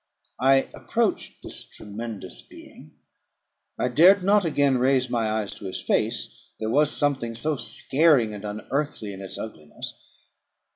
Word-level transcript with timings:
I 0.39 0.67
approached 0.73 1.43
this 1.43 1.63
tremendous 1.63 2.41
being; 2.41 2.95
I 3.77 3.87
dared 3.87 4.23
not 4.23 4.43
again 4.45 4.79
raise 4.79 5.11
my 5.11 5.29
eyes 5.29 5.53
to 5.57 5.65
his 5.65 5.79
face, 5.79 6.41
there 6.59 6.71
was 6.71 6.91
something 6.91 7.35
so 7.35 7.55
scaring 7.55 8.33
and 8.33 8.43
unearthly 8.43 9.13
in 9.13 9.19
his 9.19 9.37
ugliness. 9.37 10.03